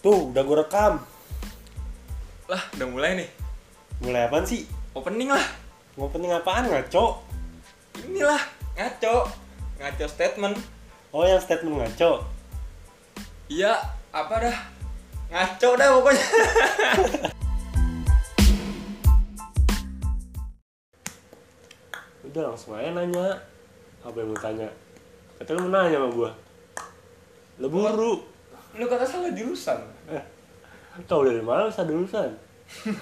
[0.00, 0.96] Tuh, udah gue rekam.
[2.48, 3.28] Lah, udah mulai nih.
[4.00, 4.64] Mulai apaan sih?
[4.96, 5.44] Opening lah.
[6.00, 7.20] Opening apaan ngaco?
[8.08, 8.40] Inilah,
[8.80, 9.28] ngaco.
[9.76, 10.56] Ngaco statement.
[11.12, 12.24] Oh, yang statement ngaco.
[13.52, 13.76] Iya,
[14.08, 14.56] apa dah?
[15.36, 16.26] Ngaco dah pokoknya.
[22.24, 23.36] Udah langsung aja nanya.
[24.00, 24.72] Apa yang mau tanya?
[25.36, 26.32] Kata lu mau nanya sama gua.
[27.60, 28.39] Lu buru.
[28.76, 29.80] Lu kata salah jurusan.
[31.08, 32.30] Tau dari mana lu salah jurusan?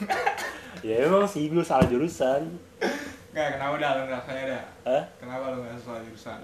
[0.86, 2.46] ya emang sih gue salah jurusan.
[3.32, 4.62] Enggak, kenapa dah lu ngerasanya dah?
[4.88, 5.04] Hah?
[5.20, 6.38] Kenapa lu ngerasa salah jurusan?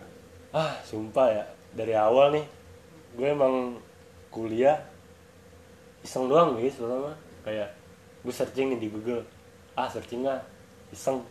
[0.50, 1.44] Ah, sumpah ya.
[1.74, 2.46] Dari awal nih,
[3.14, 3.78] gue emang
[4.28, 4.78] kuliah
[6.02, 7.14] iseng doang guys pertama
[7.46, 7.70] kayak
[8.20, 9.22] gue searching nih di Google
[9.72, 10.42] ah searching ah
[10.90, 11.22] iseng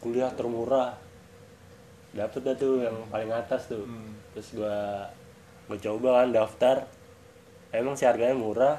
[0.00, 0.96] kuliah termurah
[2.10, 4.10] dapet dah tuh yang paling atas tuh Hmm.
[4.32, 4.76] terus gue
[5.68, 6.76] gue coba kan daftar
[7.70, 8.78] emang sih harganya murah.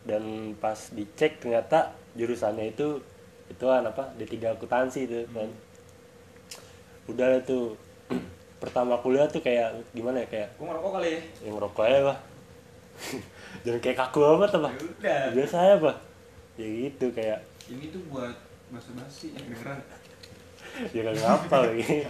[0.00, 2.98] Dan pas dicek ternyata jurusannya itu
[3.50, 5.50] itu kan apa D3 akuntansi tuh kan.
[7.10, 7.76] Udah lah tuh.
[8.60, 11.20] Pertama kuliah tuh kayak gimana ya kayak Gua ngerokok kali ya.
[11.48, 12.18] yang ngerokok aja bah
[13.64, 14.44] jangan kayak kaku apa?
[14.44, 14.68] Ya udah.
[15.32, 15.96] biasa aja bah
[16.60, 17.40] ya gitu kayak
[17.72, 18.36] Ini tuh buat
[18.68, 19.80] basa-basi yang kedengeran.
[20.92, 21.84] ya lagi.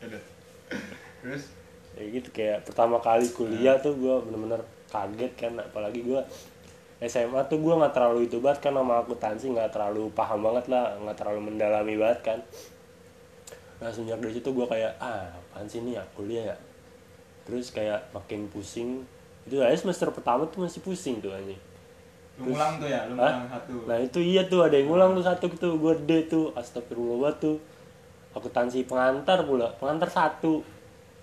[0.00, 0.22] Ya udah.
[1.20, 1.44] Terus?
[2.00, 6.20] Ya gitu kayak pertama kali kuliah tuh gue bener-bener kaget kan apalagi gue
[7.00, 10.92] SMA tuh gue nggak terlalu itu banget kan sama akuntansi nggak terlalu paham banget lah
[11.00, 12.38] nggak terlalu mendalami banget kan.
[13.80, 16.56] Nah sejak dari situ gue kayak ah apaan sih nih ya kuliah ya?
[17.48, 19.08] Terus kayak makin pusing.
[19.48, 21.56] Itu aja semester pertama tuh masih pusing tuh anjing.
[22.36, 23.74] Lu ngulang tuh ya, lu ngulang satu.
[23.88, 27.56] Nah itu iya tuh ada yang ngulang tuh satu tuh gue D tuh astagfirullah tuh.
[28.36, 30.60] Akuntansi pengantar pula pengantar satu.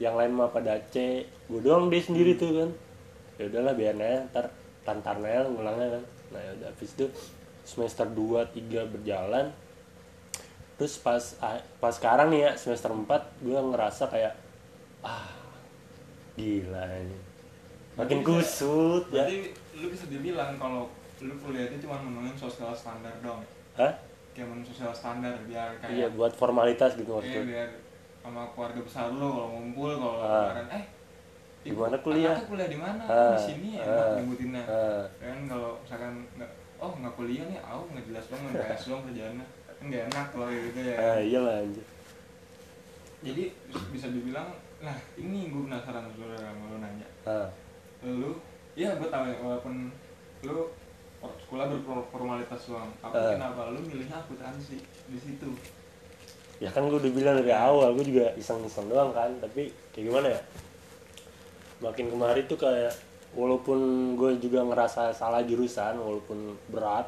[0.02, 1.22] Yang lain mah pada C.
[1.46, 2.70] Gue doang D sendiri tuh kan
[3.38, 4.46] ya udahlah biar aja ntar
[4.82, 7.06] tantar aja ngulangnya kan nah ya udah habis itu
[7.62, 9.46] semester 2 3 berjalan
[10.76, 13.06] terus pas ah, pas sekarang nih ya semester 4
[13.40, 14.34] gue ngerasa kayak
[15.02, 15.30] ah
[16.34, 17.18] gila ini
[17.96, 19.38] makin Berarti bisa- kusut ya Berarti
[19.76, 20.86] lu bisa dibilang kalau
[21.18, 23.42] lu kuliah itu cuma memenuhi sosial standar dong.
[23.74, 23.90] Hah?
[24.32, 27.46] Kayak memenuhi sosial standar biar kayak Iya buat formalitas gitu Iya maksudnya.
[27.48, 27.70] biar
[28.20, 30.54] sama keluarga besar lu kalau ngumpul kalau Ah.
[30.70, 30.84] eh
[31.68, 32.32] ibu, mana kuliah?
[32.32, 33.04] anaknya kuliah di mana?
[33.04, 34.64] Ah, di sini ya ah, nyebutinnya.
[34.64, 35.04] ah.
[35.18, 36.14] Kan kalau misalkan
[36.78, 39.46] oh nggak kuliah nih, aku nggak jelas dong nggak PS doang kerjaannya.
[39.68, 40.96] Kan nggak enak kalau kayak gitu ya.
[40.96, 41.86] Ah iya lah anjir.
[43.18, 43.44] Jadi
[43.90, 47.08] bisa dibilang nah ini gue penasaran sebenarnya sama lu nanya.
[47.26, 47.48] Ah.
[48.02, 48.32] Lu
[48.74, 49.76] iya gue tahu ya walaupun
[50.46, 50.70] lu
[51.18, 53.34] sekolah berformalitas doang, tapi Ah.
[53.34, 54.78] kenapa lu milihnya akuntansi
[55.10, 55.50] di situ?
[56.58, 60.28] Ya kan gue udah bilang dari awal, gue juga iseng-iseng doang kan, tapi kayak gimana
[60.30, 60.42] ya?
[61.78, 62.94] Makin kemari tuh kayak
[63.38, 67.06] walaupun gue juga ngerasa salah jurusan, walaupun berat,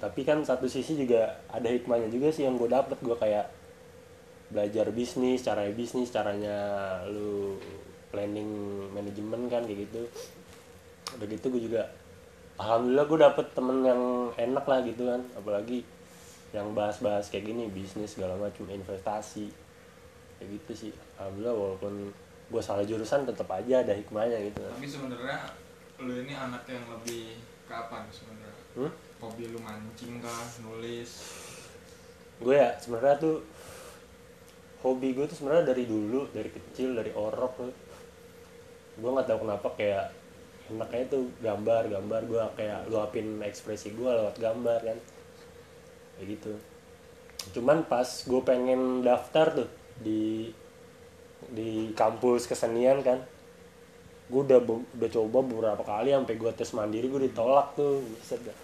[0.00, 2.96] tapi kan satu sisi juga ada hikmahnya juga sih yang gue dapet.
[3.04, 3.50] Gue kayak
[4.48, 6.56] belajar bisnis, caranya bisnis, caranya
[7.12, 7.60] lu
[8.08, 8.48] planning
[8.96, 10.08] manajemen kan kayak gitu.
[11.20, 11.82] Udah gitu gue juga
[12.56, 14.02] alhamdulillah gue dapet temen yang
[14.34, 15.84] enak lah gitu kan, apalagi
[16.56, 19.52] yang bahas-bahas kayak gini bisnis segala macam investasi
[20.40, 20.92] kayak gitu sih.
[21.20, 21.94] Alhamdulillah walaupun
[22.48, 25.38] gue salah jurusan tetap aja ada hikmahnya gitu Tapi sebenarnya
[26.00, 27.36] lu ini anak yang lebih
[27.68, 28.54] ke apa sebenarnya?
[28.78, 28.92] hmm?
[29.18, 31.10] Hobi lu mancing kah, nulis?
[32.38, 33.42] gue ya sebenarnya tuh
[34.86, 37.72] hobi gue tuh sebenarnya dari dulu dari kecil dari orok tuh
[38.98, 40.06] gue nggak tahu kenapa kayak
[40.70, 44.98] enaknya tuh gambar gambar gue kayak luapin ekspresi gue lewat gambar kan
[46.18, 46.52] kayak gitu
[47.58, 50.54] cuman pas gue pengen daftar tuh di
[51.48, 53.18] di kampus kesenian kan
[54.28, 58.42] gue udah be- udah coba beberapa kali sampai gue tes mandiri gue ditolak tuh Buset
[58.44, 58.56] dah.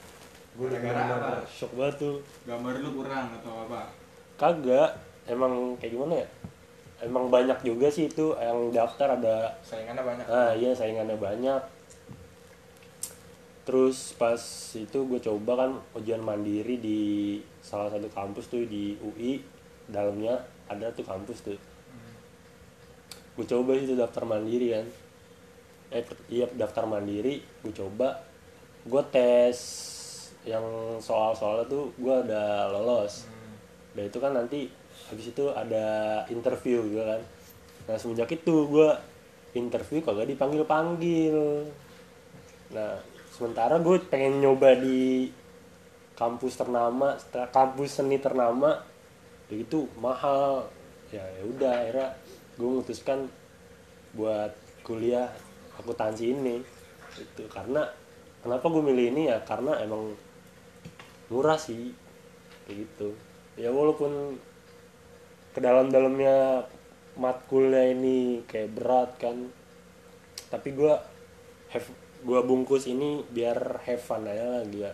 [0.54, 1.40] gue udah apa?
[1.48, 3.88] shock banget tuh Gambar lu kurang atau apa?
[4.36, 4.92] kagak
[5.24, 6.26] emang kayak gimana ya
[7.00, 10.26] emang banyak juga sih itu yang daftar ada Saingannya banyak.
[10.26, 11.60] ah iya saingannya banyak
[13.64, 14.36] terus pas
[14.76, 17.00] itu gue coba kan ujian mandiri di
[17.64, 19.40] salah satu kampus tuh di UI
[19.88, 20.36] dalamnya
[20.68, 21.56] ada tuh kampus tuh
[23.34, 24.86] gue coba itu daftar mandiri kan.
[25.94, 28.22] Eh iya daftar mandiri gue coba
[28.84, 29.58] gue tes
[30.44, 30.64] yang
[31.00, 33.26] soal-soalnya tuh gue udah lolos.
[33.26, 33.56] Hmm.
[33.94, 34.60] dan itu kan nanti
[35.08, 35.86] habis itu ada
[36.28, 37.22] interview gitu kan.
[37.90, 38.90] Nah semenjak itu gue
[39.54, 41.38] interview kagak dipanggil panggil
[42.74, 42.98] nah
[43.30, 45.30] sementara gue pengen nyoba di
[46.18, 47.18] kampus ternama
[47.50, 48.82] kampus seni ternama.
[49.50, 50.66] Ya itu mahal.
[51.12, 52.08] Ya ya udah akhirnya
[52.54, 53.26] gue memutuskan
[54.14, 54.54] buat
[54.86, 55.26] kuliah
[55.74, 56.62] akuntansi ini
[57.18, 57.86] itu karena
[58.42, 59.22] kenapa gue milih ini?
[59.30, 60.14] Ya karena emang
[61.30, 61.94] murah sih
[62.66, 63.14] kayak gitu.
[63.58, 64.38] Ya walaupun
[65.54, 66.66] ke dalam-dalamnya
[67.14, 69.50] matkulnya ini kayak berat kan
[70.50, 70.94] tapi gue
[71.70, 71.88] have
[72.24, 74.90] gue bungkus ini biar have fun aja lah dia.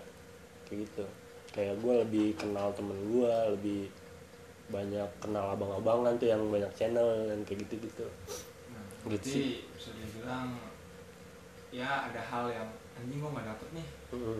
[0.69, 1.05] Kayak gitu.
[1.51, 3.83] Kayak gue lebih kenal temen gue lebih
[4.71, 8.07] banyak kenal abang-abangan tuh yang banyak channel dan kayak gitu gitu
[8.71, 9.49] nah, Gitu berarti sih.
[9.71, 10.55] bisa dibilang
[11.71, 13.87] ya ada hal yang anjing gua nggak dapet nih.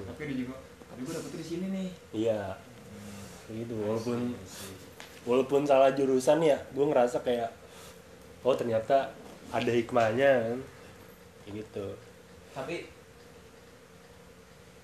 [0.05, 0.55] Tapi dia juga
[0.85, 1.89] tapi gua dapetnya di sini nih.
[2.13, 2.41] Iya.
[3.45, 4.77] Kayak gitu walaupun I see, I see.
[5.23, 7.51] walaupun salah jurusan ya gue ngerasa kayak
[8.41, 9.11] oh ternyata
[9.51, 10.31] ada hikmahnya.
[10.47, 10.59] Kan
[11.41, 11.87] kayak gitu.
[12.51, 12.77] Tapi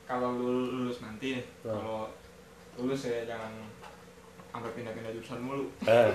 [0.07, 1.71] kalau lu lulus nanti Hmm.
[1.73, 2.01] kalau
[2.79, 3.51] lulus ya jangan
[4.57, 6.09] sampai pindah-pindah jurusan mulu eh,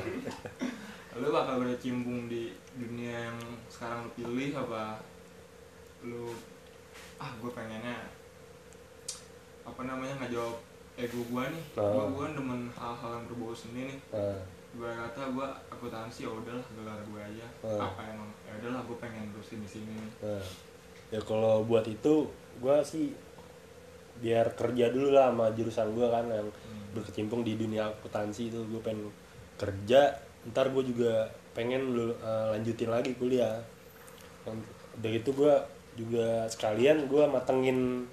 [1.19, 4.97] lu bakal berkecimpung di dunia yang sekarang lu pilih apa
[6.01, 6.33] lu
[7.15, 8.09] ah gue pengennya
[9.61, 10.57] apa namanya ngejawab
[10.97, 11.85] ego gua nih Oh.
[11.87, 14.39] gua gua demen hal-hal yang berbau seni nih eh,
[14.71, 17.77] gue kata gue akuntansi ya udahlah gelar gue aja Oh.
[17.77, 20.45] apa emang ya udahlah gue pengen terusin di sini nih eh.
[21.11, 22.25] ya kalau buat itu
[22.57, 23.11] gue sih
[24.17, 26.80] biar kerja dulu lah sama jurusan gue kan yang Hmm.
[26.91, 28.59] Berkecimpung di dunia akuntansi itu.
[28.67, 29.09] Gue pengen
[29.59, 30.17] kerja
[30.51, 33.61] ntar gue juga pengen lu eh, lanjutin lagi kuliah.
[34.97, 35.53] Udah itu gue
[35.99, 38.07] juga sekalian gue matengin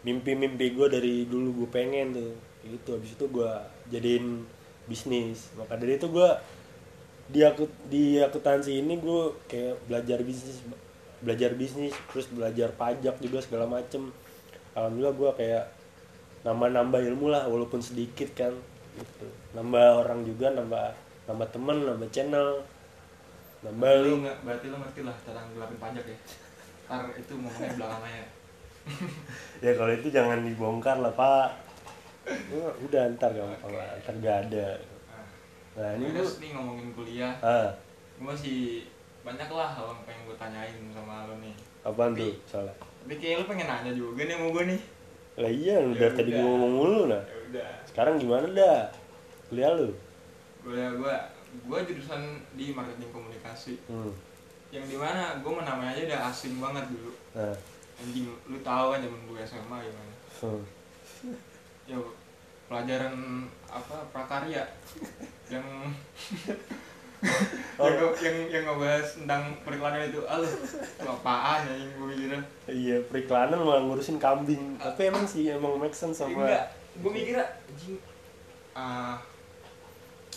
[0.00, 2.34] mimpi-mimpi gue dari dulu gue pengen tuh.
[2.64, 2.88] Gitu.
[2.96, 3.50] Habis itu gue
[3.92, 4.44] jadiin
[4.88, 5.52] bisnis.
[5.56, 6.30] Maka dari itu gue
[7.30, 10.58] di aku di akuntansi ini gue kayak belajar bisnis
[11.22, 14.10] belajar bisnis terus belajar pajak juga segala macem.
[14.74, 15.64] Alhamdulillah gue kayak
[16.40, 18.52] nambah-nambah ilmu lah walaupun sedikit kan
[18.96, 19.26] gitu.
[19.52, 20.92] Nambah orang juga nambah
[21.28, 22.64] nambah temen nambah channel
[23.60, 24.24] nambah lu.
[24.24, 26.18] nggak berarti lu ngerti lah cara ngelapin pajak ya?
[26.88, 28.24] Ntar itu ngomongnya belakang aja
[29.64, 31.48] ya kalau itu jangan dibongkar lah pak.
[32.30, 34.68] Ya, udah ntar gampang lah ntar gak ada.
[35.76, 37.32] Nah, nah ini tuh nih ngomongin kuliah.
[37.44, 37.68] Ah.
[38.16, 38.88] Gue masih
[39.20, 41.54] banyak lah hal yang pengen gue tanyain sama lo nih.
[41.84, 42.72] Apaan tuh soalnya?
[43.00, 44.80] tapi kayak lo pengen nanya juga nih sama gue nih
[45.40, 46.38] lah iya lu Ya dari tadi udah.
[46.38, 47.68] gua ngomong mulu nah ya udah.
[47.88, 48.80] Sekarang gimana dah?
[49.48, 49.88] Kuliah lu?
[50.60, 51.14] Kuliah gue
[51.66, 52.22] gue jurusan
[52.54, 53.74] di marketing komunikasi.
[53.88, 54.12] Hmm.
[54.70, 57.10] yang di mana gue namanya aja udah asing banget dulu.
[57.34, 57.50] Nah.
[57.98, 60.12] Anjing lu tahu kan zaman gue SMA gimana?
[60.38, 60.62] Hmm.
[61.90, 61.98] ya
[62.70, 63.14] pelajaran
[63.66, 63.96] apa?
[64.14, 64.62] Prakarya.
[65.50, 65.66] Yang
[67.76, 67.84] Oh.
[67.92, 72.40] yang, yang yang ngebahas tentang periklanan itu itu apaan ya yang gue mikirnya?
[72.64, 74.76] Iya periklanan malah ngurusin kambing.
[74.76, 77.96] Tapi emang sih emang make sense sama enggak gue mikirnya anjing
[78.72, 79.20] ah,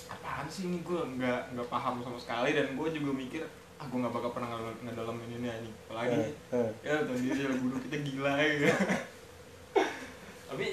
[0.08, 0.80] apaan sih ini?
[0.82, 2.52] Gue nggak nggak paham sama sekali.
[2.52, 3.42] Dan gue juga mikir
[3.76, 6.70] ah gue nggak bakal pernah ngedal- ngedalamin ini ini apalagi Eh, eh.
[6.84, 8.76] ya tau sendiri lah guru kita gila ya.
[10.52, 10.66] Tapi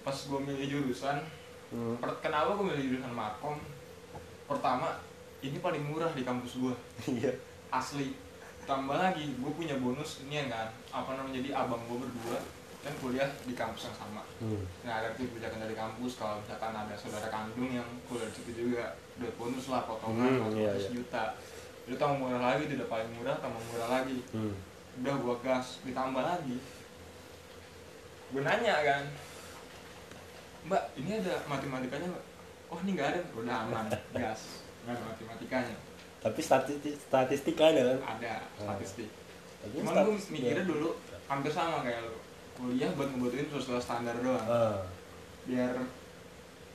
[0.00, 1.18] pas gue milih jurusan
[1.70, 1.94] Hmm.
[2.18, 3.54] kenapa gue milih jurusan markom?
[4.44, 4.98] Pertama
[5.40, 6.74] ini paling murah di kampus gue
[7.16, 7.32] iya.
[7.72, 8.12] Asli.
[8.68, 10.68] Tambah lagi gue punya bonus ini ya kan.
[10.92, 12.38] Apa namanya jadi abang gue berdua
[12.80, 14.24] kan kuliah di kampus yang sama.
[14.40, 14.64] Hmm.
[14.88, 18.96] nah ada kebijakan dari kampus kalau misalkan ada saudara kandung yang kuliah di situ juga
[19.20, 20.88] udah bonus lah potongan Hmm, iya, iya.
[20.88, 21.36] juta.
[21.84, 24.24] Itu tambah murah lagi udah paling murah tambah murah lagi.
[24.32, 24.56] Hmm.
[25.04, 26.56] udah gua gas ditambah lagi.
[28.32, 29.04] Gue nanya kan
[30.60, 32.24] mbak ini ada matematikanya mbak
[32.72, 33.20] oh ini nggak ada.
[33.36, 33.86] Udah aman
[34.24, 34.40] gas
[34.84, 35.76] nggak ada matematikanya.
[36.20, 37.98] Tapi statistik statistik ada kan?
[38.16, 39.08] Ada statistik.
[39.60, 40.68] Tapi cuman gue mikirnya ya.
[40.68, 40.88] dulu
[41.28, 42.16] hampir sama kayak lu.
[42.60, 44.44] Kuliah buat ngebutuhin sosial standar doang.
[44.44, 44.84] Ah.
[45.48, 45.72] biar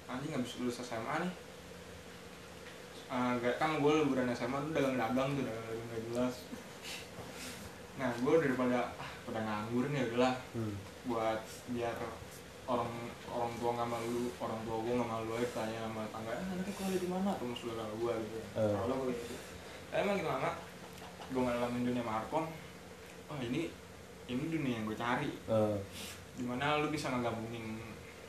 [0.10, 1.34] nanti nggak bisa lulus SMA nih.
[3.06, 6.36] Ah, nggak kan gue liburan SMA tuh dagang-dagang tuh dagang-dagang nggak jelas.
[8.02, 10.36] Nah gue daripada ah pada nganggur nih udahlah.
[10.58, 10.76] Hmm.
[11.06, 11.38] buat
[11.70, 11.94] biar
[12.66, 12.90] orang
[13.30, 16.74] orang tua nggak malu orang tua gue nggak malu aja tanya sama tangga eh anaknya
[16.74, 18.74] kuliah di mana atau saudara gue gitu Eh.
[18.74, 19.36] kalau gue gitu
[19.86, 20.50] tapi emang gimana
[21.26, 22.46] gue ngalamin dunia markom
[23.26, 23.70] oh ini
[24.26, 25.78] ini dunia yang gue cari Ah.
[26.34, 27.78] di mana lu bisa ngegabungin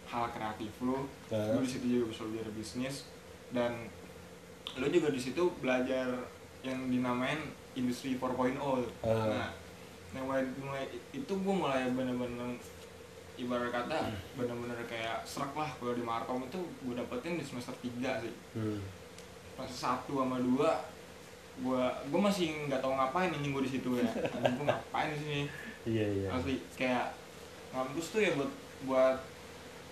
[0.07, 1.57] hal kreatif lu Ah.
[1.57, 2.97] lu di situ juga bisa belajar bisnis
[3.51, 3.73] dan
[4.75, 6.13] lu juga di situ belajar
[6.61, 7.41] yang dinamain
[7.73, 8.59] industri 4.0
[9.01, 9.33] Ah.
[9.33, 9.49] nah
[10.13, 12.57] yang mulai, mulai itu gue mulai bener-bener
[13.37, 18.25] ibarat kata bener-bener kayak serak lah kalau di Markom itu gue dapetin di semester 3
[18.25, 18.35] sih.
[18.57, 18.81] Hmm.
[19.57, 20.85] semester satu sama dua
[21.57, 24.11] gue gue masih nggak tahu ngapain ini gue di situ ya.
[24.57, 25.41] Gue ngapain di sini?
[25.89, 26.29] Iya iya.
[26.29, 27.17] Asli kayak
[27.73, 28.53] kampus tuh ya buat
[28.85, 29.17] buat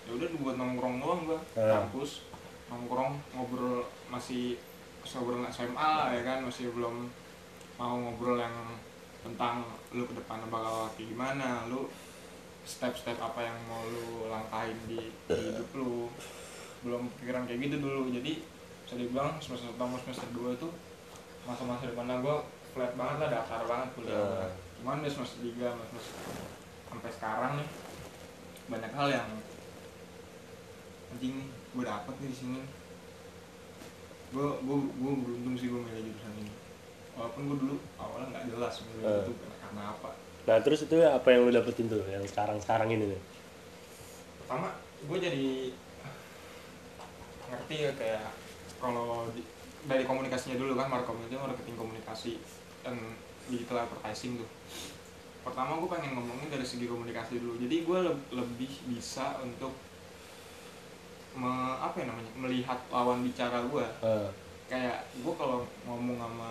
[0.04, 1.40] ya udah buat nongkrong doang gua.
[1.56, 1.80] Ah.
[1.80, 2.28] kampus
[2.68, 4.60] nongkrong ngobrol masih
[5.00, 7.08] masih ngobrol SMA lah ya kan masih belum
[7.80, 8.52] mau ngobrol yang
[9.24, 9.64] tentang
[9.96, 11.88] lu ke depan bakal kayak gimana lu
[12.64, 16.08] step-step apa yang mau lu langkahin di, di hidup lu
[16.80, 18.40] belum pikiran kayak gitu dulu jadi
[18.82, 20.68] bisa dibilang semester pertama semester dua itu
[21.42, 22.36] masa-masa di mana gue
[22.70, 24.24] flat banget lah datar banget kuliah Ah.
[24.42, 24.48] gua.
[24.76, 26.16] cuman di semester tiga semester
[26.86, 27.68] sampai sekarang nih
[28.66, 29.28] banyak hal yang
[31.10, 31.36] anjing
[31.70, 32.60] gue dapet nih di sini
[34.30, 36.52] gue gue gue beruntung sih gue milih jurusan ini
[37.14, 39.22] walaupun gue dulu awalnya nggak jelas milih Ah.
[39.22, 40.10] itu karena apa
[40.48, 43.20] nah terus itu apa yang lu dapetin tuh yang sekarang sekarang ini nih
[44.38, 44.68] pertama
[45.04, 45.44] gue jadi
[47.44, 48.24] ngerti ya kayak
[48.80, 49.44] kalau di-
[49.84, 52.32] dari komunikasinya dulu kan marketing itu marketing komunikasi
[52.84, 52.96] dan
[53.48, 54.48] digital advertising tuh.
[55.44, 57.60] Pertama gue pengen ngomongin dari segi komunikasi dulu.
[57.60, 58.00] Jadi gue
[58.32, 59.76] lebih bisa untuk
[61.34, 61.50] me,
[61.82, 64.30] apa ya namanya melihat lawan bicara gue Ah,
[64.70, 66.50] kayak gue kalau ngomong sama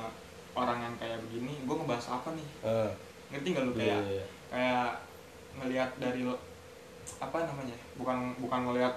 [0.54, 2.48] orang yang kayak begini gue ngebahas apa nih?
[2.64, 2.92] Ah,
[3.34, 3.72] ngerti nggak lu?
[3.74, 4.24] Iya, kayak iya.
[4.48, 4.90] kayak
[5.54, 6.44] ngelihat dari lo-
[7.18, 7.76] apa namanya?
[7.98, 8.96] Bukan bukan ngelihat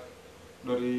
[0.62, 0.98] dari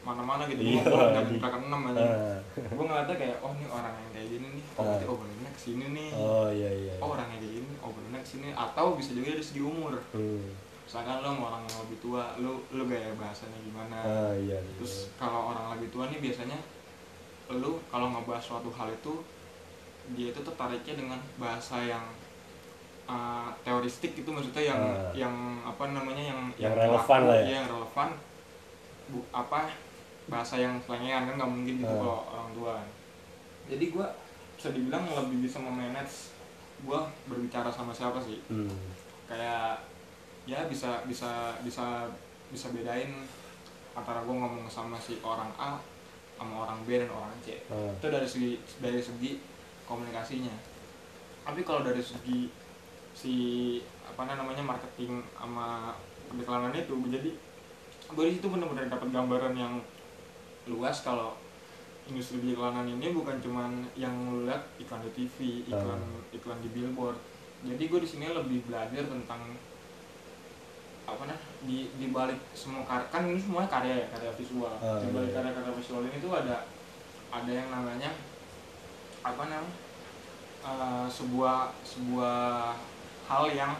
[0.00, 0.62] mana-mana gitu.
[0.62, 2.00] Iya, gue dari belakang enam aja.
[2.00, 4.64] Ah, gue ngeliatnya kayak oh ini orang yang kayak gini nih.
[4.70, 4.84] Oh Ah.
[4.86, 6.08] berarti overlandnya ke sini nih?
[6.14, 6.94] Oh iya iya.
[6.98, 9.94] Oh orang yang kayak gini overlandnya ke sini atau bisa juga dari segi umur.
[10.10, 10.50] Hmm.
[10.90, 13.94] misalkan lo sama orang yang lebih tua lo lo gaya bahasanya gimana?
[14.02, 14.74] Ah iya iya.
[14.74, 16.58] terus kalau orang lebih tua nih biasanya
[17.46, 19.22] lu kalau ngebahas suatu hal itu
[20.18, 22.02] dia itu tertariknya dengan bahasa yang
[23.10, 25.10] uh, teoristik itu maksudnya yang Ah.
[25.12, 27.42] yang apa namanya yang Yang relevan lah ya.
[27.42, 28.08] iya, yang relevan
[29.10, 29.66] bu, apa
[30.26, 31.98] bahasa yang selengean kan nggak mungkin gitu Ah.
[31.98, 32.74] kalau orang tua
[33.66, 34.06] jadi gua
[34.54, 36.30] bisa dibilang lebih bisa memanage
[36.80, 38.70] gua berbicara sama siapa sih hmm.
[39.26, 39.82] kayak
[40.46, 42.06] ya bisa bisa bisa
[42.48, 43.26] bisa bedain
[43.92, 45.76] antara gue ngomong sama si orang A
[46.34, 49.42] sama orang B dan orang C Ah, itu dari segi dari segi
[49.84, 50.54] komunikasinya
[51.42, 52.48] tapi kalau dari segi
[53.20, 53.36] si
[54.08, 55.92] apa namanya marketing sama
[56.32, 56.96] periklanan itu.
[57.12, 57.30] Jadi
[58.10, 59.74] gue di situ benar-benar dapat gambaran yang
[60.64, 61.36] luas kalau
[62.08, 65.36] industri periklanan ini bukan cuman yang lu lihat iklan di TV
[65.68, 66.00] iklan
[66.32, 67.20] iklan di billboard.
[67.60, 69.52] Jadi gue di sini lebih belajar tentang
[71.10, 74.72] apa nah di di balik semua karya kan ini semuanya karya ya karya visual.
[74.80, 75.36] Ah, di balik iya.
[75.42, 76.56] karya-karya visual ini tuh ada
[77.30, 78.10] ada yang namanya
[79.20, 79.74] apa namanya
[80.64, 82.74] eh, sebuah sebuah
[83.30, 83.72] hal yang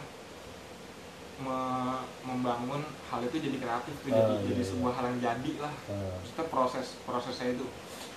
[1.37, 2.79] me- membangun
[3.09, 4.69] hal itu jadi kreatif tuh, jadi Ah, iya, jadi iya.
[4.69, 6.15] sebuah hal yang jadi lah ah.
[6.15, 7.65] maksudnya proses prosesnya itu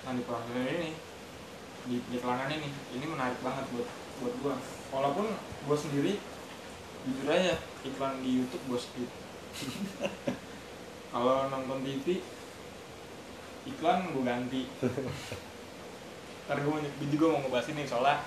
[0.01, 0.91] nah di proses ini
[1.85, 4.53] di iklanan ini ini menarik banget buat buat gua
[4.89, 5.27] walaupun
[5.65, 6.21] gua sendiri
[7.03, 9.09] jujur aja iklan di YouTube gua skip
[11.11, 12.21] kalau nonton TV
[13.65, 14.69] iklan gua ganti
[16.45, 18.21] ntar gua, gua juga mau ngebahas ini soalnya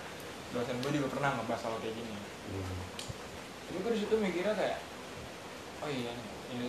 [0.50, 2.14] dosen gua juga pernah ngebahas soal kayak gini
[2.48, 2.64] Hmm.
[3.68, 4.78] Jadi gue di situ mikirnya kayak
[5.78, 6.68] oh iya nih ini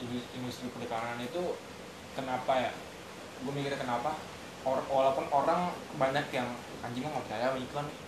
[0.00, 1.56] indus- industri periklanan itu
[2.16, 2.72] kenapa ya?
[3.44, 4.16] Gue mikirnya kenapa?
[4.64, 6.48] Or- walaupun orang banyak yang
[6.80, 7.98] anjing mah nggak percaya sama iklan nih.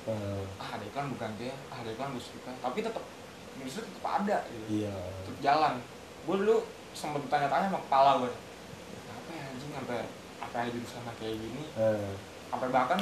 [0.56, 1.54] Ah, ada iklan bukan dia.
[1.68, 2.50] Ah ada iklan gue suka.
[2.64, 3.04] Tapi tetap
[3.60, 4.66] industri tetap ada gitu.
[4.82, 4.96] Iya.
[5.28, 5.74] Tetap jalan.
[6.24, 6.56] Gue dulu
[6.96, 8.32] sempet tanya-tanya sama kepala gue
[9.04, 9.98] kenapa ya anjing sampai
[10.40, 11.62] apa ada jurusan kayak gini?
[11.76, 12.10] Ah,
[12.54, 13.00] sampai bahkan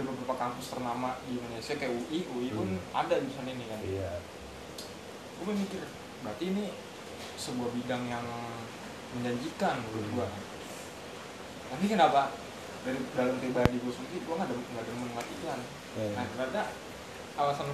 [0.00, 2.80] di beberapa kampus ternama di Indonesia kayak UI UI pun Hmm.
[2.96, 3.80] ada jurusan ini kan.
[3.80, 4.10] Iya.
[5.38, 5.84] Gue mikir
[6.20, 6.64] berarti ini
[7.36, 8.24] sebuah bidang yang
[9.12, 10.16] menjanjikan menurut Hmm.
[10.16, 10.28] gue
[11.70, 12.34] tapi kenapa
[12.82, 15.60] dari dalam pribadi gue sendiri gue nggak demen nggak demen ngeliat iklan?
[15.94, 16.62] Eh, nah ternyata
[17.36, 17.68] alasan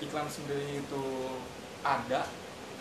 [0.00, 1.02] iklan sendiri itu
[1.82, 2.24] ada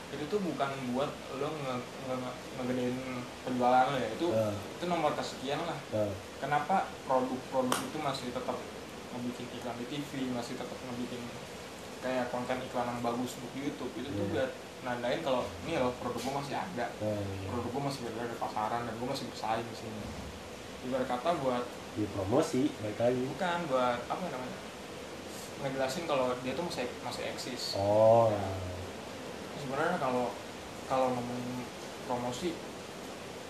[0.09, 2.97] itu tuh bukan buat lo nge, nge, nge- ngegedein
[3.43, 4.09] penjualan lo ya.
[4.09, 5.77] Itu ah, itu nomor kesekian lah.
[5.93, 6.09] Ah.
[6.39, 8.57] kenapa produk-produk itu masih tetap
[9.09, 11.21] ngebikin iklan di TV masih tetap ngebikin
[11.99, 13.91] kayak konten iklan yang bagus untuk YouTube?
[13.93, 14.31] Itu tuh Iya.
[14.33, 16.85] buat nandain kalau ini loh produk gue masih ada.
[16.89, 17.47] Ah, iya.
[17.47, 20.03] produk gue masih berada di pasaran dan gue masih bersaing di sini.
[20.79, 23.21] Ibarat kata buat di promosi baik lagi.
[23.29, 24.57] Bukan buat apa namanya?
[25.59, 27.75] Ngejelasin kalau dia tuh masih masih eksis.
[27.75, 28.31] Oh
[29.59, 30.31] sebenarnya kalau
[30.89, 31.67] kalau ngomongin
[32.07, 32.55] promosi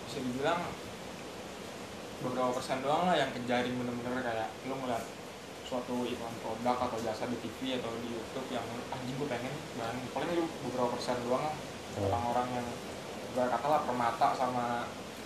[0.09, 0.61] bisa dibilang
[2.19, 5.05] beberapa persen doang lah yang kejaring bener-bener kayak lu ngeliat
[5.63, 9.95] suatu iklan produk atau jasa di TV atau di YouTube yang anjing gue pengen dan
[10.11, 11.55] paling lu beberapa persen doang lah.
[12.01, 12.09] Oh.
[12.09, 12.67] orang-orang yang
[13.37, 14.65] gak kata lah permata sama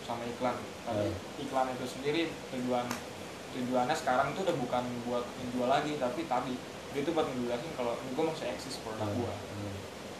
[0.03, 0.59] sama iklan.
[0.83, 1.43] Tapi Hmm.
[1.47, 2.21] iklan itu sendiri
[2.51, 2.83] tujuan
[3.55, 6.59] tujuannya sekarang tuh udah bukan buat menjual lagi tapi tadi
[6.91, 9.75] dia tuh buat ngejelasin kalau gue masih eksis produk Hmm, gue hmm,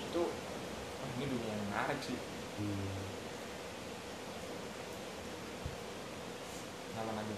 [0.10, 0.22] itu
[1.17, 2.17] ini dunia yang menarik sih
[2.60, 3.01] hmm.
[6.98, 7.36] nama lagi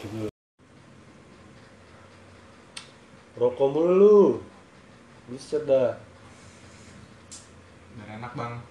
[0.00, 0.28] dulu.
[3.40, 4.18] rokok mulu lu
[5.30, 5.94] buset dah
[7.90, 8.54] biar enak bang.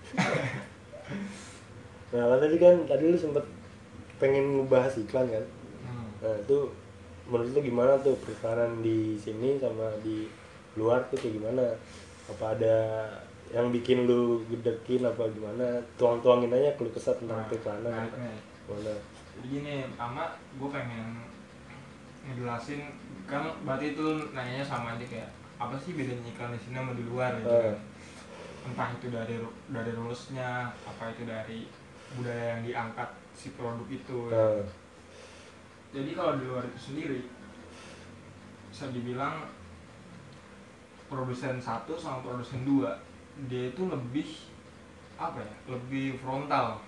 [2.09, 3.45] Nah kan tadi kan tadi lu sempet
[4.17, 5.45] pengen ngebahas iklan kan?
[5.85, 6.09] Hmm.
[6.25, 6.73] nah itu
[7.29, 10.25] menurut lu gimana tuh periklanan di sini sama di
[10.73, 11.77] luar tuh kayak gimana
[12.29, 12.77] apa ada
[13.49, 15.81] yang bikin lu gedekin apa gimana?
[15.97, 18.37] Tuang-tuangin aja keluh kesah tentang Nah, periklanan nah,
[18.69, 18.93] gimana?
[19.39, 21.07] Jadi gini pertama gue pengen
[22.29, 22.81] ngejelasin
[23.25, 27.03] kan berarti itu nanyanya sama aja kayak apa sih bedanya iklan di sini sama di
[27.09, 27.77] luar gitu kan?
[28.69, 29.35] Entah itu dari
[29.73, 31.65] dari rulesnya apa itu dari
[32.13, 34.19] budaya yang diangkat si produk itu.
[34.29, 34.37] Ya.
[34.37, 34.61] nah,
[35.89, 37.25] jadi kalau di luar itu sendiri
[38.69, 39.49] bisa dibilang
[41.09, 42.93] produsen satu sama produsen dua
[43.49, 44.27] dia itu lebih
[45.19, 46.79] apa ya lebih frontal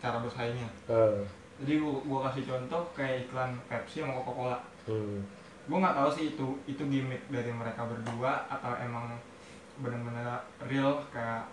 [0.00, 0.66] cara bersaingnya.
[0.88, 1.22] Nah,
[1.60, 4.58] jadi gua, gua kasih contoh kayak iklan Pepsi sama Coca-Cola.
[4.88, 5.20] Hmm,
[5.68, 9.12] gua nggak tahu sih itu itu gimmick dari mereka berdua atau emang
[9.78, 11.44] benar-benar real kayak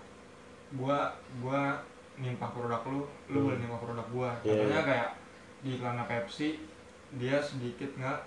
[0.79, 1.11] gua
[1.43, 1.75] gua
[2.17, 3.45] nimpah produk lu lu Hmm.
[3.51, 4.29] boleh nimpah produk gua.
[4.41, 4.87] Contohnya iya.
[4.87, 5.09] kayak
[5.61, 6.49] di iklan Pepsi
[7.19, 8.19] dia sedikit nggak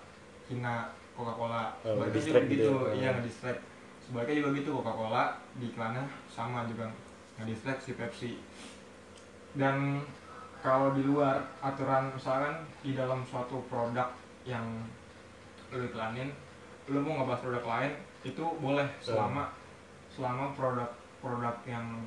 [0.53, 1.75] hina Coca-Cola.
[1.83, 2.93] Oh, sebaliknya juga nge-distract gitu gitu ya.
[2.95, 3.61] iya nge-distract
[4.01, 5.23] sebaliknya juga gitu Coca-Cola
[5.55, 6.89] di iklannya sama juga
[7.37, 8.31] nge-distract si Pepsi.
[9.53, 10.01] Dan
[10.61, 14.07] kalau di luar aturan misalkan di dalam suatu produk
[14.45, 14.65] yang
[15.71, 16.29] lu iklanin
[16.89, 17.91] lu mau ngebahas produk lain
[18.21, 19.49] itu boleh selama
[20.11, 20.89] selama produk
[21.23, 22.05] produk yang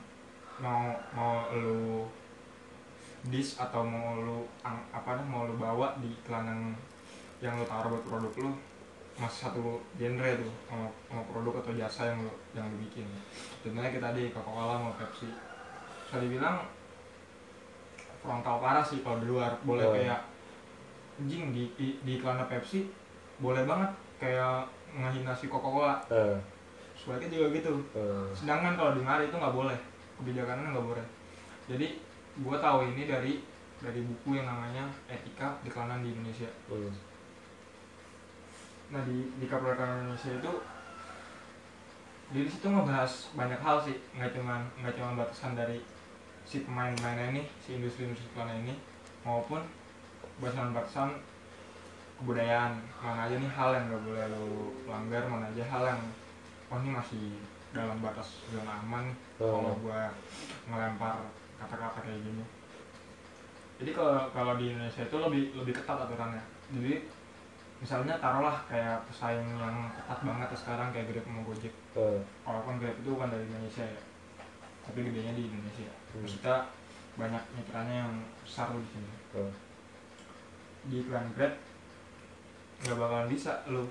[0.60, 2.04] mau mau lu
[3.24, 6.62] dis atau mau lu ang- apa nih mau lu bawa di iklan yang
[7.40, 8.50] yang lu taruh buat produk lu
[9.14, 13.06] masih satu genre tuh sama, sama produk atau jasa yang lu yang lu bikin
[13.62, 15.30] contohnya kita di Coca-Cola mau Pepsi.
[16.04, 16.66] Bisa dibilang
[18.18, 19.54] frontal parah sih kalau di luar.
[19.62, 19.94] Boleh Oh.
[19.94, 20.20] kayak
[21.22, 22.90] anjing di, di, di iklan Pepsi
[23.38, 26.02] boleh banget kayak ngehina si Coca-Cola.
[26.10, 26.38] Nah,
[26.98, 27.74] sebaliknya juga gitu.
[27.94, 29.78] Nah, sedangkan kalau di mari itu nggak boleh.
[30.18, 31.06] Kebijakannya nggak boleh.
[31.70, 31.86] Jadi
[32.34, 33.32] gue tahu ini dari
[33.78, 36.50] dari buku yang namanya etika iklanan di Indonesia.
[36.70, 36.90] Hmm,
[38.92, 40.52] nah di di Kapolrekan Indonesia itu
[42.32, 43.96] di situ ngebahas banyak hal sih.
[44.16, 45.78] Nggak cuma nggak cuma batasan dari
[46.44, 48.74] si pemain-pemainnya ini si industri-industri ini
[49.24, 49.62] maupun
[50.40, 51.20] batasan-batasan
[52.20, 52.80] kebudayaan.
[53.00, 54.44] Mana aja nih hal yang nggak boleh lo
[54.88, 56.02] langgar mana aja hal yang
[56.72, 57.38] oh ini masih
[57.74, 59.50] dalam batas zona aman Oh.
[59.50, 60.14] kalau gua
[60.70, 61.26] ngelempar
[61.58, 62.44] kata-kata kayak gini.
[63.82, 66.38] Jadi kalau kalau di Indonesia itu lebih lebih ketat aturannya.
[66.70, 67.02] Jadi
[67.84, 71.74] misalnya taruhlah kayak pesaing yang ketat banget sekarang kayak Grab sama Gojek.
[71.92, 72.16] Nah,
[72.48, 74.00] walaupun Grab itu bukan dari Indonesia ya
[74.84, 75.92] tapi gedenya di Indonesia.
[75.92, 76.24] Hmm.
[76.24, 76.56] maksudnya
[77.20, 79.12] banyak mitranya yang besar di sini.
[79.36, 79.52] Nah.
[80.88, 81.52] di iklan Grab
[82.84, 83.84] nggak bakalan bisa lo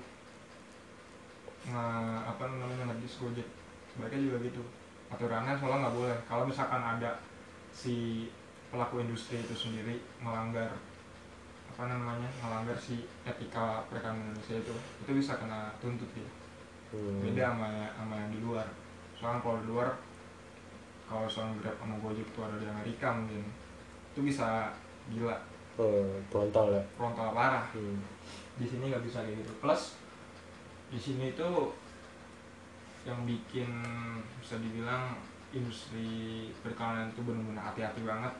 [1.70, 1.86] nge
[2.26, 3.46] apa namanya ngedis Gojek.
[3.94, 4.62] Mereka juga gitu.
[5.14, 6.18] Aturannya soalnya nggak boleh.
[6.26, 7.22] Kalau misalkan ada
[7.70, 8.26] si
[8.74, 10.74] pelaku industri itu sendiri melanggar
[11.74, 16.28] apa namanya melanggar si etika perikanan Indonesia itu itu bisa kena tuntut ya
[16.94, 17.18] Hmm.
[17.26, 18.62] beda sama sama yang di luar.
[19.18, 19.98] Soalnya kalau di luar
[21.10, 23.42] kalau soal Grab sama Gojek itu ada di Amerika mungkin
[24.14, 24.70] itu bisa
[25.10, 25.34] gila.
[25.74, 26.82] Oh, frontal ya?
[26.94, 27.66] Frontal parah.
[27.74, 27.98] Hmm.
[28.54, 29.50] di sini nggak bisa kayak gitu.
[29.58, 29.98] Plus
[30.94, 31.74] di sini tuh
[33.02, 33.82] yang bikin
[34.38, 35.18] bisa dibilang
[35.50, 38.30] industri perikanan itu benar-benar hati-hati banget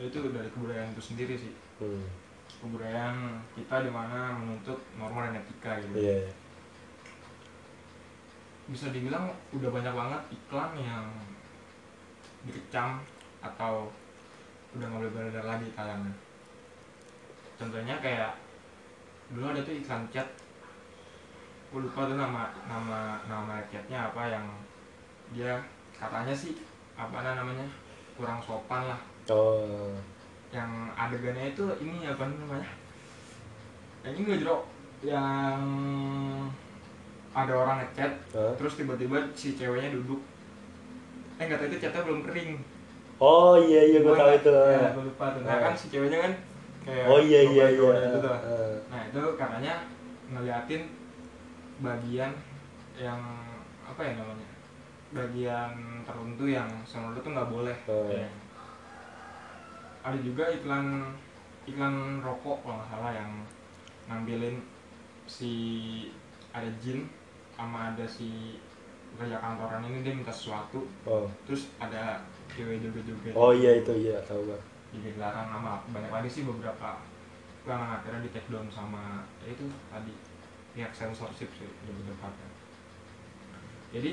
[0.00, 1.52] itu dari kebudayaan itu sendiri sih.
[1.76, 2.08] Hmm.
[2.58, 5.96] Kebudayaan kita di mana menuntut norma dan etika gitu.
[6.00, 6.16] Iya.
[6.26, 6.32] Iya.
[8.68, 11.08] bisa dibilang udah banyak banget iklan yang
[12.44, 13.00] dikecam
[13.40, 13.88] atau
[14.76, 16.12] udah nggak boleh beredar lagi tayangnya.
[17.56, 18.36] Contohnya kayak
[19.32, 20.28] dulu ada tuh iklan chat.
[21.72, 24.44] Gue lupa tuh nama nama nama chatnya apa yang
[25.32, 25.56] dia
[25.96, 26.52] katanya sih
[26.92, 27.64] apa namanya
[28.20, 29.00] kurang sopan lah.
[29.32, 29.96] Oh
[30.48, 32.68] yang adegannya itu ini apa namanya
[34.00, 34.62] yang ini jerok
[35.00, 35.60] yang
[37.30, 38.52] ada orang ngechat Hah?
[38.56, 40.18] terus tiba-tiba si ceweknya duduk
[41.36, 42.50] eh nggak tahu itu chatnya belum kering
[43.18, 45.60] oh iya iya gue tahu itu ya, gua lupa tuh nah Ah.
[45.60, 46.32] kan si ceweknya kan
[46.82, 48.32] kayak oh iya iya iya gitu tuh.
[48.32, 48.74] Ah.
[48.88, 49.74] nah itu katanya
[50.28, 50.82] ngeliatin
[51.78, 52.32] bagian
[52.96, 53.20] yang
[53.84, 54.48] apa ya namanya
[55.08, 55.70] bagian
[56.02, 58.08] tertentu yang sama lu tuh nggak boleh Oh.
[58.08, 58.26] Ya.
[60.04, 61.14] Ada juga iklan
[61.68, 63.30] iklan rokok kalau nggak salah yang
[64.08, 64.56] ngambilin
[65.28, 65.52] si
[66.54, 67.04] ada jin
[67.58, 68.56] sama ada si
[69.18, 70.86] kerja kantoran ini dia minta sesuatu.
[71.02, 71.26] Oh.
[71.44, 73.34] Terus ada cewek joget-joget.
[73.34, 76.96] Oh iya itu iya tahu bang jadi dilarang sama banyak lagi sih beberapa.
[77.68, 80.12] Yang akhirnya di take down sama ya itu tadi
[80.72, 82.48] pihak censorship sih lebih tepatnya.
[83.92, 84.10] Jadi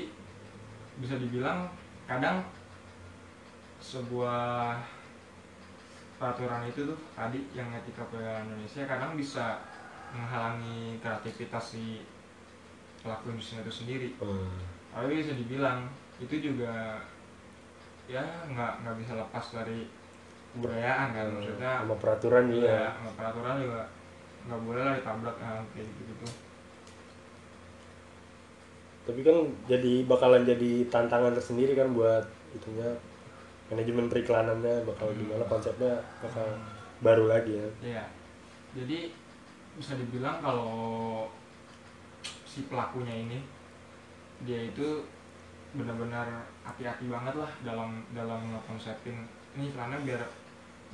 [1.00, 1.68] bisa dibilang
[2.04, 2.44] kadang
[3.80, 4.80] sebuah
[6.16, 9.60] peraturan itu tuh tadi yang etika perdagangan Indonesia kadang bisa
[10.16, 12.00] menghalangi kreativitas si
[13.04, 14.08] pelaku industri itu sendiri.
[14.18, 14.50] Hmm.
[14.96, 15.84] tapi bisa dibilang
[16.16, 16.96] itu juga
[18.08, 19.84] ya nggak nggak bisa lepas dari
[20.56, 22.64] kebudayaan kan maksudnya sama peraturan juga.
[22.64, 23.82] ya sama peraturan juga
[24.46, 26.26] nggak boleh lah ditabrak nah, kayak gitu gitu
[29.06, 29.36] tapi kan
[29.70, 32.24] jadi bakalan jadi tantangan tersendiri kan buat
[32.56, 32.90] itunya
[33.68, 35.18] manajemen periklanannya bakal Hmm.
[35.18, 36.46] gimana konsepnya bakal
[36.98, 38.04] baru lagi ya Iya.
[38.74, 38.98] Jadi
[39.74, 41.28] bisa dibilang kalau
[42.22, 43.38] si pelakunya ini
[44.40, 45.04] dia itu
[45.72, 46.24] benar-benar
[46.62, 49.16] hati-hati banget lah dalam dalam ngekonsepin
[49.52, 50.22] ini iklannya biar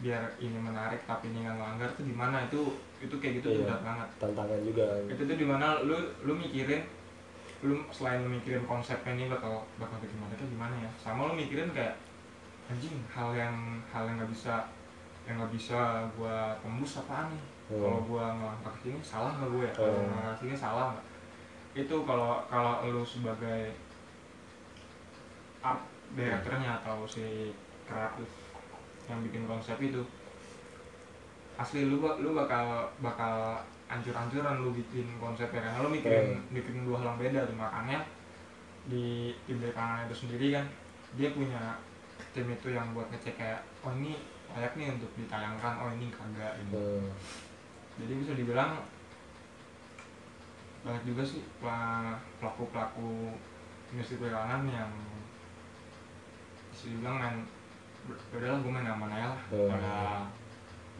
[0.00, 2.60] biar ini menarik tapi ini nggak melanggar tuh gimana itu
[2.98, 3.58] itu kayak gitu Iya.
[3.64, 6.82] berat banget tantangan juga itu tuh di mana lu lu mikirin
[7.62, 11.70] lu selain lu mikirin konsepnya ini bakal bakal bikin mereka gimana ya sama lu mikirin
[11.70, 11.94] kayak
[12.72, 14.64] anjing hal yang hal yang nggak bisa
[15.28, 17.44] yang nggak bisa gua tembus apaan nih?
[17.68, 17.78] Hmm.
[17.84, 19.74] kalau gua ngelangkah ke sini salah nggak gue ya?
[19.76, 20.08] Hmm.
[20.08, 21.06] ngelangkah sini salah nggak?
[21.84, 23.76] Itu kalau kalau lu sebagai
[25.60, 25.84] art
[26.16, 27.52] directornya atau si
[27.84, 28.28] kreatif
[29.06, 30.00] yang bikin konsep itu
[31.60, 33.60] asli lu lu bakal bakal
[33.92, 35.60] ancur-ancuran lu bikin konsepnya.
[35.60, 37.56] Karena lu mikirin mikirin dua hal yang beda tuh.
[37.56, 38.00] Makanya
[38.88, 40.64] di tim belakangan itu sendiri kan
[41.14, 41.76] dia punya
[42.32, 44.16] tim itu yang buat ngecek kayak oh ini
[44.50, 47.08] layak nih untuk ditayangkan oh ini kagak gitu Hmm.
[47.96, 48.80] jadi bisa dibilang
[50.82, 53.36] banyak juga sih pela- pelaku-pelaku
[53.90, 54.90] industri periklanan yang
[56.68, 57.36] bisa dibilang main
[58.32, 59.68] udahlah gue main aman aja lah Hmm.
[59.68, 59.94] pada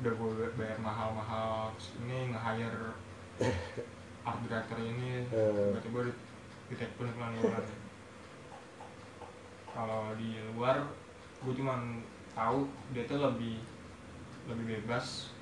[0.00, 2.92] udah gue bayar mahal-mahal terus ini nge-hire
[4.28, 5.72] art director ini Hmm.
[5.72, 6.12] tiba-tiba di,
[6.68, 7.08] di take pun
[9.72, 10.76] kalau di luar
[11.42, 12.00] gue cuman
[12.32, 13.60] tahu dia tuh lebih
[14.48, 15.34] lebih bebas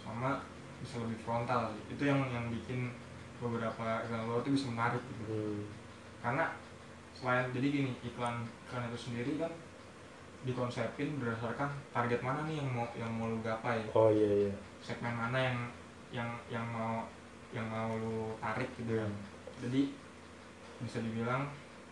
[0.00, 0.42] sama
[0.80, 1.70] bisa lebih frontal.
[1.90, 2.90] Itu yang yang bikin
[3.40, 5.24] beberapa iklan luar tuh bisa menarik gitu.
[5.32, 5.64] Hmm.
[6.20, 6.52] karena
[7.16, 9.48] selain jadi gini iklan iklan itu sendiri kan
[10.44, 13.88] dikonsepin berdasarkan target mana nih yang mau yang mau lu gapai.
[13.96, 14.54] Oh iya iya.
[14.84, 15.58] Segmen mana yang
[16.12, 17.08] yang yang mau
[17.50, 19.06] yang mau lu tarik gitu ya
[19.60, 19.92] jadi
[20.80, 21.44] bisa dibilang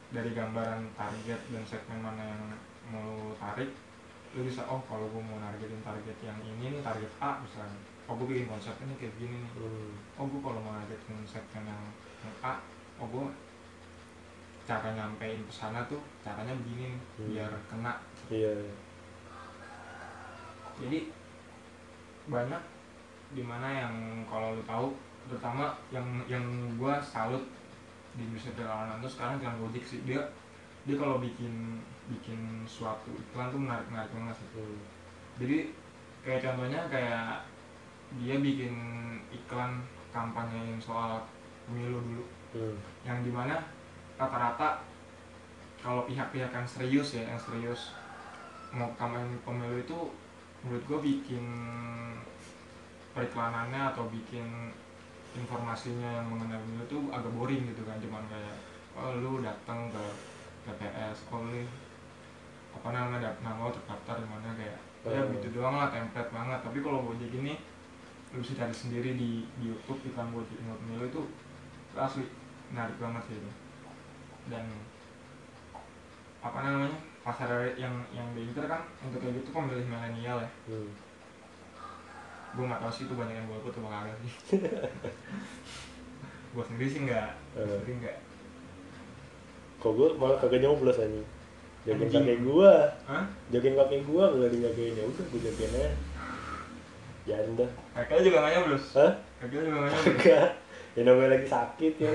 [0.08, 2.42] dari gambaran target dan segmen mana yang
[2.88, 3.70] mau tarik
[4.36, 8.14] lu bisa oh kalau gue mau nargetin target yang ini nih target A misalnya oh
[8.16, 9.92] gue bikin konsepnya nih kayak gini nih Hmm.
[10.16, 11.82] oh gue kalau mau nargetin segmen yang,
[12.20, 12.60] yang A
[13.00, 13.24] oh gue
[14.64, 17.28] cara nyampein pesana tuh caranya begini nih Hmm.
[17.32, 17.92] biar kena
[18.28, 18.74] iya iya.
[20.78, 20.98] jadi
[22.28, 22.62] banyak
[23.32, 23.94] di mana yang
[24.28, 24.92] kalau lu tahu
[25.28, 26.44] terutama yang yang
[26.80, 27.44] gua salut
[28.16, 30.20] di industri perjalanan tuh sekarang jangan Gojek sih dia
[30.88, 34.80] dia kalau bikin bikin suatu iklan tuh menarik menarik banget sih Hmm.
[35.36, 35.58] jadi
[36.24, 37.44] kayak contohnya kayak
[38.16, 38.74] dia bikin
[39.28, 41.28] iklan kampanye soal
[41.68, 42.24] pemilu dulu
[42.56, 42.80] Hmm.
[43.04, 43.60] yang di mana
[44.16, 44.80] rata-rata
[45.78, 47.92] kalau pihak-pihak yang serius ya yang serius
[48.72, 49.98] mau kampanye pemilu itu
[50.64, 51.44] menurut gue bikin
[53.12, 54.72] periklanannya atau bikin
[55.36, 58.56] informasinya yang mengenai pemilu itu agak boring gitu kan cuman kayak
[58.96, 60.04] oh lu datang ke
[60.68, 61.58] Oh lu
[62.70, 65.30] apa namanya dap- nama lo terdaftar di mana kayak ya Hmm.
[65.34, 67.56] gitu doang lah template banget tapi kalau Gojek ini
[68.28, 71.20] lu bisa cari sendiri di, di YouTube iklan Gojek Ingat pemilu itu
[71.94, 72.22] asli
[72.68, 73.50] menarik banget sih itu
[74.46, 74.62] dan
[76.38, 80.88] apa namanya pasar yang yang diincar kan untuk kayak gitu pemilih milenial ya Hmm.
[82.50, 84.32] gue nggak tahu sih itu banyak yang golput atau kagak sih
[86.48, 87.66] gue sendiri sih nggak gue Eh.
[87.70, 88.16] sendiri nggak
[89.78, 90.98] kok gue malah kagak nyoblos
[91.86, 92.24] jokin Anjing.
[92.26, 92.74] kakek gua.
[93.08, 93.24] Hah?
[93.48, 94.98] jokin kakek gua nggak dijagain.
[94.98, 95.90] Ya udah gue jokin aja.
[97.24, 97.70] Jangan dah.
[97.94, 98.84] Kakeknya juga nggak nyoblos?
[98.98, 99.12] Hah?
[99.40, 100.12] Kakeknya juga nggak nyoblos?
[100.12, 100.48] Enggak.
[100.96, 102.12] ya namanya lagi sakit ya.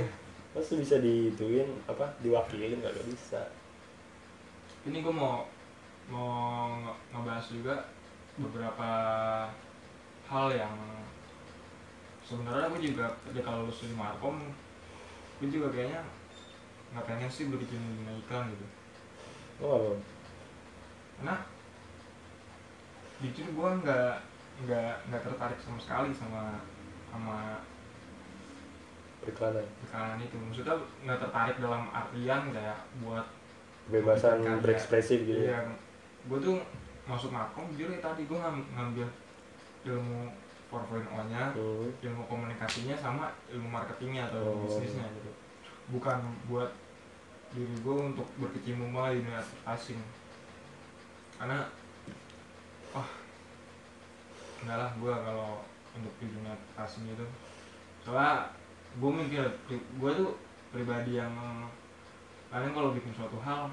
[0.53, 3.41] Masa bisa diituin apa diwakilin nggak bisa.
[4.85, 5.47] Ini gue mau
[6.11, 6.29] mau
[6.83, 7.75] nge- ngebahas juga
[8.35, 8.89] beberapa
[10.27, 10.75] hal yang
[12.21, 14.37] sebenarnya gue juga ketika kalau lulus di Markom
[15.39, 16.01] gue juga kayaknya
[16.93, 18.65] nggak pengen sih bikin dunia iklan gitu.
[19.59, 19.91] Oh apa?
[21.15, 21.35] Karena
[23.19, 24.13] jujur gue nggak
[24.63, 26.59] nggak nggak tertarik sama sekali sama
[27.07, 27.57] sama
[29.19, 30.35] periklanan iklanan itu.
[30.35, 33.25] Maksudnya nggak tertarik dalam artian kayak buat
[33.83, 34.59] kebebasan Karya.
[34.59, 35.59] berekspresif gitu Iya,
[36.23, 36.57] gue tuh
[37.03, 39.07] masuk makom jujur ya tadi gue ngam- ngambil
[39.83, 40.31] ilmu
[40.69, 41.85] 4.0 nya Hmm.
[42.01, 44.55] ilmu komunikasinya sama ilmu marketingnya atau Oh.
[44.63, 45.31] bisnisnya gitu.
[45.91, 46.71] Bukan buat
[47.53, 50.01] diri gue untuk berkecimpung di dunia advertising
[51.37, 51.69] karena
[52.93, 53.09] wah
[54.63, 55.51] enggak lah gue kalau
[55.93, 57.25] untuk di dunia advertising itu.
[58.01, 58.49] Soalnya
[58.97, 60.31] gue mikir gue tuh
[60.69, 61.33] pribadi yang
[62.49, 63.69] kadang kalau bikin suatu hal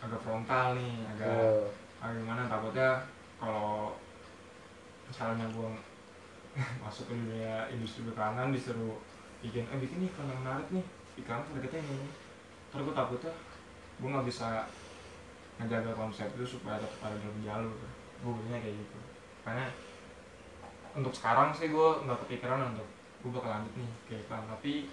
[0.00, 1.68] agak frontal nih agak Oh.
[2.00, 3.04] agak gimana takutnya
[3.36, 3.92] kalau
[5.04, 5.68] misalnya gue
[6.84, 8.96] masuk ke dunia industri bekanan disuruh
[9.44, 10.84] bikin eh bikin nih kalau menarik nih
[11.20, 12.08] iklan targetnya ini
[12.70, 13.34] terus gue takutnya
[14.00, 14.64] gue nggak bisa
[15.60, 17.76] ngejaga konsep itu supaya tetap ada dalam jalur.
[18.22, 18.98] Gue punya kayak gitu.
[19.44, 19.66] Karena
[20.96, 22.88] untuk sekarang sih gue nggak kepikiran untuk
[23.20, 24.88] gue bakal lanjut nih ke iklan tapi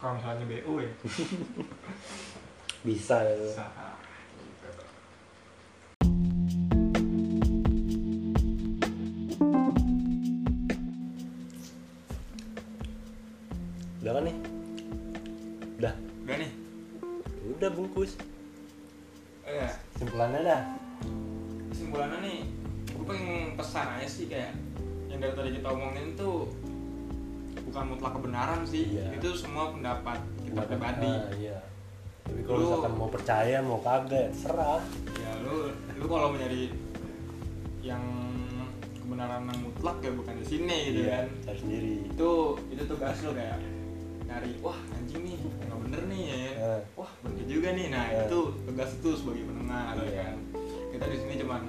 [0.00, 0.92] kalau misalnya BU ya.
[2.84, 3.16] Bisa.
[3.24, 3.64] Ya bisa.
[14.04, 14.36] Udah kan nih
[17.74, 18.16] bungkus.
[19.44, 20.62] Eh simpulannya dah.
[21.68, 22.38] Kesimpulannya nih
[22.86, 24.54] gue pengen pesan aja sih kayak
[25.06, 26.48] yang dari tadi kita omongin tuh
[27.64, 28.94] bukan mutlak kebenaran sih.
[28.94, 29.14] Iya.
[29.14, 31.10] itu semua pendapat kita Pendapat- pribadi.
[31.10, 31.58] ah, iya.
[32.24, 34.80] Tapi kalau Lu- misalkan mau percaya mau kagak serah.
[35.14, 36.72] Ya lu lu kalau mau nyari
[37.80, 38.00] yang
[38.96, 41.26] kebenaran yang mutlak ya bukan di sini gitu iya kan.
[41.44, 41.92] cari sendiri.
[42.08, 42.30] Itu
[42.66, 43.60] itu tugas lu kayak
[44.24, 45.36] nyari wah anjing nih
[45.94, 46.36] bener nih ya.
[46.54, 46.80] Eh.
[46.94, 47.86] wah bener juga nih.
[47.88, 48.26] Nah Eh.
[48.26, 50.18] itu tugas itu sebagai penengah gitu Iya.
[50.20, 50.36] kan.
[50.90, 51.62] Kita di sini cuman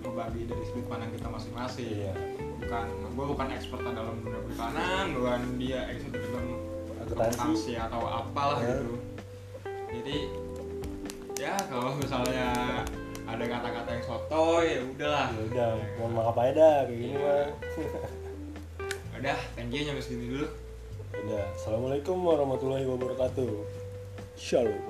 [0.00, 1.88] ngebagi dari sudut pandang kita masing-masing.
[1.98, 2.12] Iya.
[2.60, 6.46] Bukan gue bukan expert dalam dunia perikanan bukan dia expert dalam
[7.00, 7.72] akuntansi.
[7.74, 8.76] atau apalah Ya.
[8.76, 8.92] gitu.
[9.90, 10.16] Jadi
[11.36, 12.48] ya kalau misalnya
[13.24, 15.26] ada kata-kata yang sotoy ya udahlah.
[15.30, 17.48] Ya udah mohon maaf aja dah kayak gini mah.
[19.16, 20.46] Udah thank you nyampe segini dulu
[21.20, 23.52] udah assalamualaikum warahmatullahi wabarakatuh.
[24.40, 24.89] Shalom